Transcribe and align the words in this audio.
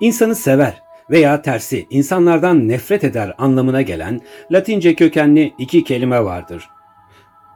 İnsanı 0.00 0.34
sever 0.34 0.82
veya 1.10 1.42
tersi 1.42 1.86
insanlardan 1.90 2.68
nefret 2.68 3.04
eder 3.04 3.34
anlamına 3.38 3.82
gelen 3.82 4.20
Latince 4.52 4.94
kökenli 4.94 5.54
iki 5.58 5.84
kelime 5.84 6.24
vardır. 6.24 6.68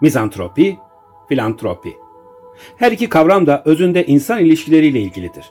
Mizantropi, 0.01 0.77
filantropi. 1.29 1.97
Her 2.77 2.93
iki 2.93 3.09
kavram 3.09 3.47
da 3.47 3.63
özünde 3.65 4.07
insan 4.07 4.39
ilişkileriyle 4.39 5.01
ilgilidir. 5.01 5.45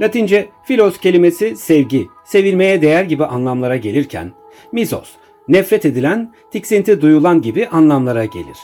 Latince 0.00 0.48
filos 0.64 0.98
kelimesi 0.98 1.56
sevgi, 1.56 2.06
sevilmeye 2.24 2.82
değer 2.82 3.04
gibi 3.04 3.24
anlamlara 3.24 3.76
gelirken, 3.76 4.32
mizos, 4.72 5.10
nefret 5.48 5.84
edilen, 5.84 6.34
tiksinti 6.50 7.00
duyulan 7.00 7.42
gibi 7.42 7.68
anlamlara 7.68 8.24
gelir. 8.24 8.56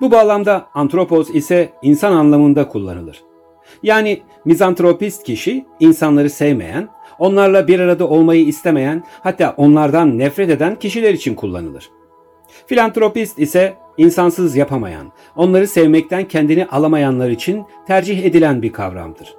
Bu 0.00 0.10
bağlamda 0.10 0.68
antropos 0.74 1.30
ise 1.30 1.72
insan 1.82 2.12
anlamında 2.12 2.68
kullanılır. 2.68 3.27
Yani 3.82 4.22
mizantropist 4.44 5.22
kişi 5.22 5.66
insanları 5.80 6.30
sevmeyen, 6.30 6.88
onlarla 7.18 7.68
bir 7.68 7.80
arada 7.80 8.08
olmayı 8.08 8.44
istemeyen, 8.46 9.04
hatta 9.20 9.54
onlardan 9.56 10.18
nefret 10.18 10.50
eden 10.50 10.74
kişiler 10.78 11.14
için 11.14 11.34
kullanılır. 11.34 11.90
Filantropist 12.66 13.38
ise 13.38 13.76
insansız 13.96 14.56
yapamayan, 14.56 15.12
onları 15.36 15.66
sevmekten 15.66 16.24
kendini 16.24 16.66
alamayanlar 16.66 17.30
için 17.30 17.64
tercih 17.86 18.24
edilen 18.24 18.62
bir 18.62 18.72
kavramdır. 18.72 19.34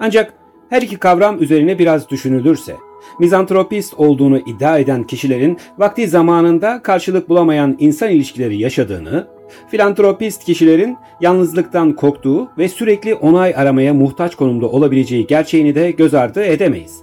Ancak 0.00 0.34
her 0.70 0.82
iki 0.82 0.96
kavram 0.96 1.42
üzerine 1.42 1.78
biraz 1.78 2.08
düşünülürse, 2.08 2.76
mizantropist 3.18 3.94
olduğunu 3.94 4.38
iddia 4.38 4.78
eden 4.78 5.04
kişilerin 5.04 5.58
vakti 5.78 6.08
zamanında 6.08 6.82
karşılık 6.82 7.28
bulamayan 7.28 7.76
insan 7.78 8.10
ilişkileri 8.10 8.58
yaşadığını, 8.58 9.28
filantropist 9.70 10.44
kişilerin 10.44 10.96
yalnızlıktan 11.20 11.92
korktuğu 11.92 12.48
ve 12.58 12.68
sürekli 12.68 13.14
onay 13.14 13.54
aramaya 13.56 13.94
muhtaç 13.94 14.34
konumda 14.34 14.68
olabileceği 14.68 15.26
gerçeğini 15.26 15.74
de 15.74 15.90
göz 15.90 16.14
ardı 16.14 16.44
edemeyiz. 16.44 17.02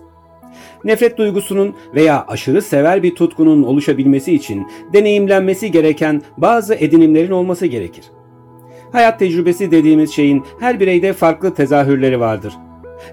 Nefret 0.84 1.17
duygusunun 1.17 1.75
veya 1.95 2.25
aşırı 2.28 2.61
sever 2.61 3.03
bir 3.03 3.16
tutkunun 3.16 3.63
oluşabilmesi 3.63 4.34
için 4.34 4.67
deneyimlenmesi 4.94 5.72
gereken 5.72 6.22
bazı 6.38 6.75
edinimlerin 6.75 7.31
olması 7.31 7.66
gerekir. 7.66 8.06
Hayat 8.91 9.19
tecrübesi 9.19 9.72
dediğimiz 9.72 10.11
şeyin 10.11 10.44
her 10.59 10.80
bireyde 10.80 11.13
farklı 11.13 11.53
tezahürleri 11.53 12.19
vardır. 12.19 12.53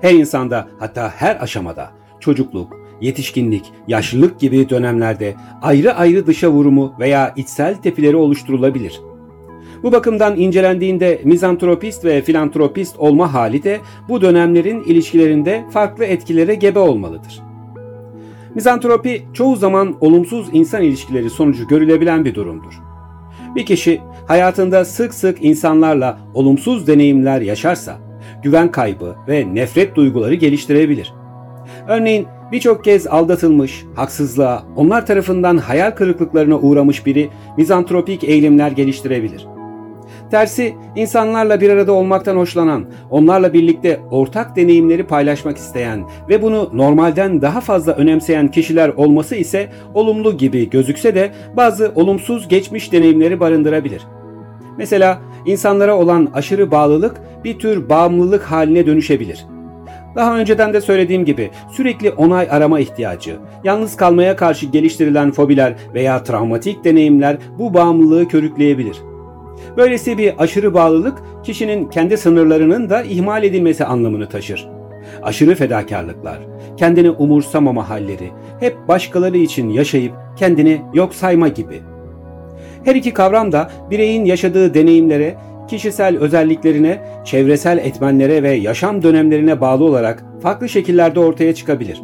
Her 0.03 0.15
insanda 0.15 0.69
hatta 0.79 1.13
her 1.17 1.43
aşamada 1.43 1.91
çocukluk, 2.27 2.77
yetişkinlik, 3.01 3.73
yaşlılık 3.89 4.41
gibi 4.41 4.69
dönemlerde 4.69 5.35
ayrı 5.63 5.95
ayrı 5.95 6.27
dışa 6.27 6.51
vurumu 6.51 6.93
veya 7.01 7.33
içsel 7.37 7.75
tepileri 7.75 8.17
oluşturulabilir. 8.17 9.01
Bu 9.83 9.93
bakımdan 9.93 10.37
incelendiğinde 10.37 11.21
mizantropist 11.25 12.05
ve 12.05 12.23
filantropist 12.23 12.99
olma 12.99 13.35
hali 13.35 13.63
de 13.63 13.81
bu 14.09 14.21
dönemlerin 14.21 14.83
ilişkilerinde 14.85 15.65
farklı 15.71 16.05
etkilere 16.05 16.55
gebe 16.55 16.79
olmalıdır. 16.79 17.43
Mizantropi 18.55 19.23
çoğu 19.33 19.57
zaman 19.57 19.97
olumsuz 20.01 20.47
insan 20.53 20.83
ilişkileri 20.83 21.31
sonucu 21.31 21.69
görülebilen 21.69 22.25
bir 22.25 22.35
durumdur. 22.35 22.81
Bir 23.57 23.67
kişi 23.67 24.01
hayatında 24.27 24.85
sık 24.85 25.15
sık 25.15 25.45
insanlarla 25.45 26.19
olumsuz 26.35 26.87
deneyimler 26.87 27.41
yaşarsa 27.41 27.99
güven 28.43 28.71
kaybı 28.71 29.17
ve 29.29 29.55
nefret 29.55 29.97
duyguları 29.97 30.35
geliştirebilir. 30.35 31.13
Örneğin 31.89 32.27
birçok 32.53 32.85
kez 32.85 33.07
aldatılmış, 33.07 33.85
haksızlığa, 33.95 34.63
onlar 34.77 35.07
tarafından 35.07 35.57
hayal 35.57 35.91
kırıklıklarına 35.91 36.59
uğramış 36.59 37.07
biri 37.07 37.29
mizantropik 37.57 38.25
eğilimler 38.25 38.71
geliştirebilir. 38.71 39.47
Tersi, 40.31 40.75
insanlarla 40.97 41.61
bir 41.61 41.71
arada 41.71 41.93
olmaktan 41.93 42.37
hoşlanan, 42.37 42.85
onlarla 43.11 43.53
birlikte 43.53 44.01
ortak 44.11 44.57
deneyimleri 44.57 45.07
paylaşmak 45.07 45.57
isteyen 45.57 46.05
ve 46.29 46.43
bunu 46.43 46.71
normalden 46.73 47.43
daha 47.43 47.61
fazla 47.61 47.93
önemseyen 47.93 48.51
kişiler 48.51 48.89
olması 48.89 49.37
ise 49.37 49.69
olumlu 49.95 50.37
gibi 50.37 50.71
gözükse 50.71 51.15
de 51.15 51.31
bazı 51.57 51.93
olumsuz 51.95 52.49
geçmiş 52.49 52.93
deneyimleri 52.93 53.41
barındırabilir. 53.41 54.03
Mesela 54.79 55.19
insanlara 55.47 55.97
olan 55.97 56.29
aşırı 56.35 56.71
bağlılık 56.71 57.21
bir 57.45 57.59
tür 57.59 57.89
bağımlılık 57.89 58.43
haline 58.43 58.87
dönüşebilir. 58.87 59.47
Daha 60.17 60.39
önceden 60.39 60.73
de 60.73 60.81
söylediğim 60.81 61.25
gibi 61.25 61.51
sürekli 61.73 62.11
onay 62.11 62.49
arama 62.51 62.81
ihtiyacı, 62.81 63.37
yalnız 63.65 63.97
kalmaya 63.97 64.37
karşı 64.37 64.67
geliştirilen 64.67 65.31
fobiler 65.31 65.75
veya 65.95 66.23
travmatik 66.23 66.85
deneyimler 66.85 67.37
bu 67.59 67.75
bağımlılığı 67.75 68.29
körükleyebilir. 68.29 68.97
Böylesi 69.77 70.19
bir 70.19 70.35
aşırı 70.39 70.75
bağlılık 70.75 71.23
kişinin 71.45 71.89
kendi 71.89 72.17
sınırlarının 72.17 72.91
da 72.91 73.03
ihmal 73.03 73.45
edilmesi 73.45 73.85
anlamını 73.85 74.29
taşır. 74.29 74.69
Aşırı 75.23 75.55
fedakarlıklar, 75.55 76.39
kendini 76.77 77.11
umursamama 77.11 77.89
halleri, 77.89 78.31
hep 78.61 78.77
başkaları 78.89 79.37
için 79.37 79.69
yaşayıp 79.69 80.13
kendini 80.37 80.83
yok 80.95 81.15
sayma 81.15 81.49
gibi. 81.49 81.81
Her 82.85 82.95
iki 82.95 83.13
kavram 83.13 83.53
da 83.53 83.71
bireyin 83.91 84.25
yaşadığı 84.25 84.75
deneyimlere, 84.75 85.35
kişisel 85.69 86.19
özelliklerine, 86.19 87.03
çevresel 87.25 87.79
etmenlere 87.79 88.43
ve 88.43 88.51
yaşam 88.51 89.03
dönemlerine 89.03 89.61
bağlı 89.61 89.85
olarak 89.85 90.25
farklı 90.43 90.69
şekillerde 90.69 91.21
ortaya 91.21 91.55
çıkabilir. 91.55 92.03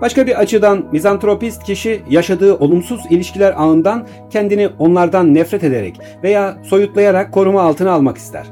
Başka 0.00 0.26
bir 0.26 0.40
açıdan 0.40 0.84
mizantropist 0.92 1.62
kişi 1.62 2.00
yaşadığı 2.10 2.54
olumsuz 2.54 3.00
ilişkiler 3.10 3.54
ağından 3.56 4.06
kendini 4.30 4.68
onlardan 4.78 5.34
nefret 5.34 5.64
ederek 5.64 6.00
veya 6.22 6.58
soyutlayarak 6.62 7.32
koruma 7.32 7.62
altına 7.62 7.92
almak 7.92 8.18
ister. 8.18 8.46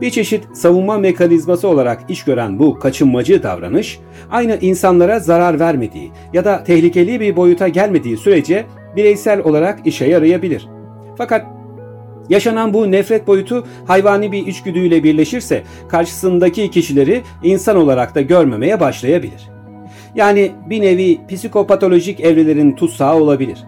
Bir 0.00 0.10
çeşit 0.10 0.44
savunma 0.54 0.98
mekanizması 0.98 1.68
olarak 1.68 2.00
iş 2.08 2.24
gören 2.24 2.58
bu 2.58 2.78
kaçınmacı 2.78 3.42
davranış, 3.42 4.00
aynı 4.30 4.58
insanlara 4.60 5.18
zarar 5.18 5.60
vermediği 5.60 6.10
ya 6.32 6.44
da 6.44 6.64
tehlikeli 6.64 7.20
bir 7.20 7.36
boyuta 7.36 7.68
gelmediği 7.68 8.16
sürece 8.16 8.64
bireysel 8.96 9.40
olarak 9.40 9.86
işe 9.86 10.04
yarayabilir. 10.06 10.68
Fakat 11.18 11.46
Yaşanan 12.28 12.74
bu 12.74 12.90
nefret 12.90 13.26
boyutu 13.26 13.66
hayvani 13.86 14.32
bir 14.32 14.46
içgüdüyle 14.46 15.04
birleşirse 15.04 15.62
karşısındaki 15.88 16.70
kişileri 16.70 17.22
insan 17.42 17.76
olarak 17.76 18.14
da 18.14 18.20
görmemeye 18.20 18.80
başlayabilir. 18.80 19.48
Yani 20.14 20.52
bir 20.70 20.80
nevi 20.80 21.18
psikopatolojik 21.28 22.20
evrelerin 22.20 22.72
tutsağı 22.72 23.14
olabilir. 23.14 23.58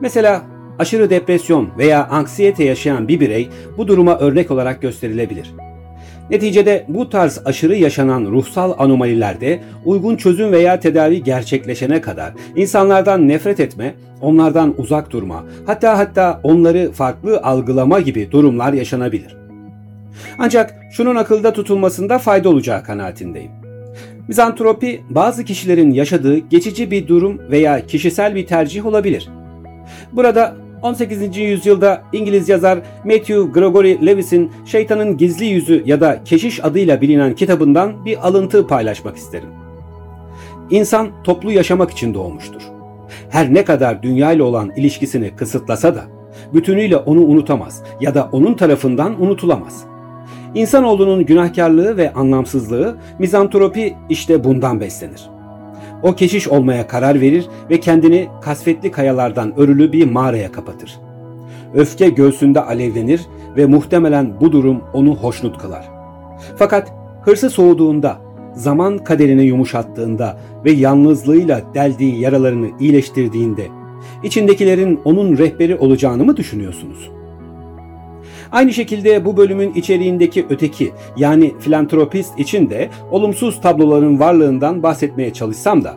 Mesela 0.00 0.42
aşırı 0.78 1.10
depresyon 1.10 1.68
veya 1.78 2.08
anksiyete 2.08 2.64
yaşayan 2.64 3.08
bir 3.08 3.20
birey 3.20 3.48
bu 3.76 3.88
duruma 3.88 4.18
örnek 4.18 4.50
olarak 4.50 4.82
gösterilebilir. 4.82 5.54
Neticede 6.30 6.84
bu 6.88 7.10
tarz 7.10 7.40
aşırı 7.44 7.76
yaşanan 7.76 8.24
ruhsal 8.24 8.74
anomalilerde 8.78 9.60
uygun 9.84 10.16
çözüm 10.16 10.52
veya 10.52 10.80
tedavi 10.80 11.22
gerçekleşene 11.22 12.00
kadar 12.00 12.32
insanlardan 12.56 13.28
nefret 13.28 13.60
etme, 13.60 13.94
onlardan 14.20 14.74
uzak 14.78 15.10
durma, 15.10 15.44
hatta 15.66 15.98
hatta 15.98 16.40
onları 16.42 16.92
farklı 16.92 17.40
algılama 17.42 18.00
gibi 18.00 18.30
durumlar 18.30 18.72
yaşanabilir. 18.72 19.36
Ancak 20.38 20.74
şunun 20.92 21.16
akılda 21.16 21.52
tutulmasında 21.52 22.18
fayda 22.18 22.48
olacağı 22.48 22.84
kanaatindeyim. 22.84 23.50
Mizantropi 24.28 25.00
bazı 25.10 25.44
kişilerin 25.44 25.90
yaşadığı 25.90 26.38
geçici 26.38 26.90
bir 26.90 27.08
durum 27.08 27.40
veya 27.50 27.86
kişisel 27.86 28.34
bir 28.34 28.46
tercih 28.46 28.86
olabilir. 28.86 29.28
Burada 30.12 30.56
18. 30.82 31.36
yüzyılda 31.36 32.02
İngiliz 32.12 32.48
yazar 32.48 32.78
Matthew 33.04 33.42
Gregory 33.42 34.06
Lewis'in 34.06 34.52
Şeytanın 34.66 35.16
Gizli 35.16 35.46
Yüzü 35.46 35.82
ya 35.86 36.00
da 36.00 36.24
Keşiş 36.24 36.64
adıyla 36.64 37.00
bilinen 37.00 37.34
kitabından 37.34 38.04
bir 38.04 38.26
alıntı 38.28 38.66
paylaşmak 38.66 39.16
isterim. 39.16 39.48
İnsan 40.70 41.08
toplu 41.24 41.52
yaşamak 41.52 41.90
için 41.90 42.14
doğmuştur. 42.14 42.62
Her 43.30 43.54
ne 43.54 43.64
kadar 43.64 44.02
dünya 44.02 44.32
ile 44.32 44.42
olan 44.42 44.72
ilişkisini 44.76 45.36
kısıtlasa 45.36 45.94
da 45.94 46.04
bütünüyle 46.54 46.96
onu 46.96 47.20
unutamaz 47.20 47.82
ya 48.00 48.14
da 48.14 48.28
onun 48.32 48.54
tarafından 48.54 49.22
unutulamaz. 49.22 49.84
İnsanoğlunun 50.54 51.26
günahkarlığı 51.26 51.96
ve 51.96 52.12
anlamsızlığı 52.12 52.96
mizantropi 53.18 53.96
işte 54.08 54.44
bundan 54.44 54.80
beslenir. 54.80 55.37
O 56.02 56.14
keşiş 56.14 56.48
olmaya 56.48 56.86
karar 56.86 57.20
verir 57.20 57.46
ve 57.70 57.80
kendini 57.80 58.28
kasvetli 58.42 58.90
kayalardan 58.90 59.58
örülü 59.58 59.92
bir 59.92 60.10
mağaraya 60.10 60.52
kapatır. 60.52 60.98
Öfke 61.74 62.08
göğsünde 62.08 62.60
alevlenir 62.60 63.20
ve 63.56 63.66
muhtemelen 63.66 64.40
bu 64.40 64.52
durum 64.52 64.80
onu 64.92 65.14
hoşnut 65.14 65.58
kılar. 65.58 65.90
Fakat 66.56 66.92
hırsı 67.22 67.50
soğuduğunda, 67.50 68.18
zaman 68.54 68.98
kaderini 68.98 69.44
yumuşattığında 69.44 70.38
ve 70.64 70.70
yalnızlığıyla 70.70 71.62
deldiği 71.74 72.20
yaralarını 72.20 72.68
iyileştirdiğinde 72.80 73.66
içindekilerin 74.22 75.00
onun 75.04 75.38
rehberi 75.38 75.76
olacağını 75.76 76.24
mı 76.24 76.36
düşünüyorsunuz?'' 76.36 77.17
Aynı 78.52 78.72
şekilde 78.72 79.24
bu 79.24 79.36
bölümün 79.36 79.74
içeriğindeki 79.74 80.46
öteki 80.50 80.92
yani 81.16 81.54
filantropist 81.60 82.38
için 82.38 82.70
de 82.70 82.88
olumsuz 83.10 83.60
tabloların 83.60 84.20
varlığından 84.20 84.82
bahsetmeye 84.82 85.32
çalışsam 85.32 85.84
da 85.84 85.96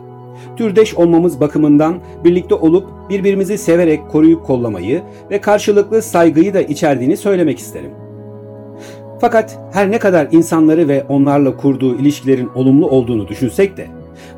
türdeş 0.56 0.94
olmamız 0.94 1.40
bakımından 1.40 1.98
birlikte 2.24 2.54
olup 2.54 2.88
birbirimizi 3.10 3.58
severek 3.58 4.08
koruyup 4.08 4.46
kollamayı 4.46 5.02
ve 5.30 5.40
karşılıklı 5.40 6.02
saygıyı 6.02 6.54
da 6.54 6.60
içerdiğini 6.60 7.16
söylemek 7.16 7.58
isterim. 7.58 7.90
Fakat 9.20 9.58
her 9.72 9.90
ne 9.90 9.98
kadar 9.98 10.28
insanları 10.32 10.88
ve 10.88 11.04
onlarla 11.08 11.56
kurduğu 11.56 11.98
ilişkilerin 11.98 12.50
olumlu 12.54 12.88
olduğunu 12.88 13.28
düşünsek 13.28 13.76
de, 13.76 13.86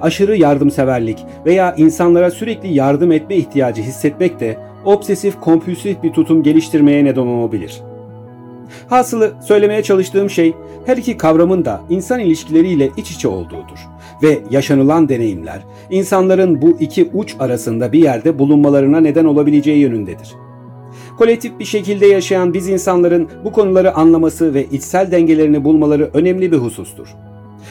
aşırı 0.01 0.37
yardımseverlik 0.37 1.19
veya 1.47 1.75
insanlara 1.75 2.31
sürekli 2.31 2.75
yardım 2.75 3.13
etme 3.13 3.37
ihtiyacı 3.37 3.83
hissetmek 3.83 4.41
de 4.41 4.59
obsesif 4.85 5.41
kompulsif 5.41 6.03
bir 6.03 6.13
tutum 6.13 6.43
geliştirmeye 6.43 7.05
neden 7.05 7.27
olabilir. 7.27 7.83
Hasılı 8.89 9.35
söylemeye 9.47 9.83
çalıştığım 9.83 10.31
şey 10.31 10.55
her 10.87 10.97
iki 10.97 11.17
kavramın 11.17 11.65
da 11.65 11.81
insan 11.91 12.21
ilişkileriyle 12.21 12.91
iç 12.97 13.11
içe 13.11 13.29
olduğudur 13.29 13.79
ve 14.23 14.39
yaşanılan 14.51 15.09
deneyimler 15.09 15.61
insanların 15.91 16.63
bu 16.63 16.77
iki 16.81 17.11
uç 17.15 17.37
arasında 17.39 17.93
bir 17.93 18.03
yerde 18.03 18.39
bulunmalarına 18.39 19.01
neden 19.01 19.25
olabileceği 19.25 19.79
yönündedir. 19.79 20.35
Kolektif 21.19 21.59
bir 21.59 21.65
şekilde 21.65 22.07
yaşayan 22.07 22.55
biz 22.55 22.69
insanların 22.69 23.29
bu 23.45 23.53
konuları 23.53 23.95
anlaması 23.95 24.55
ve 24.55 24.65
içsel 24.65 25.11
dengelerini 25.11 25.65
bulmaları 25.65 26.11
önemli 26.15 26.53
bir 26.53 26.57
husustur. 26.57 27.09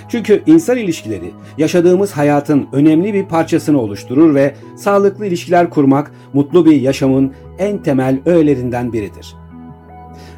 Çünkü 0.09 0.43
insan 0.45 0.77
ilişkileri 0.77 1.31
yaşadığımız 1.57 2.11
hayatın 2.11 2.67
önemli 2.71 3.13
bir 3.13 3.25
parçasını 3.25 3.81
oluşturur 3.81 4.35
ve 4.35 4.55
sağlıklı 4.77 5.25
ilişkiler 5.25 5.69
kurmak 5.69 6.11
mutlu 6.33 6.65
bir 6.65 6.81
yaşamın 6.81 7.33
en 7.59 7.77
temel 7.77 8.19
öğelerinden 8.25 8.93
biridir. 8.93 9.35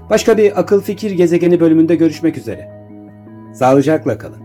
Başka 0.10 0.38
bir 0.38 0.60
akıl 0.60 0.82
fikir 0.82 1.12
gezegeni 1.12 1.60
bölümünde 1.60 1.96
görüşmek 1.96 2.38
üzere. 2.38 2.70
Sağlıcakla 3.54 4.18
kalın. 4.18 4.45